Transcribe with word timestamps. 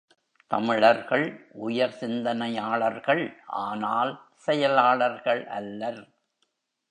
தமிழர்கள் 0.51 1.25
உயர் 1.51 1.93
சிந்தனையாளர்கள் 1.99 3.23
ஆனால் 3.45 4.11
செயலாளர்கள் 4.35 5.47
அல்லர். 5.47 6.01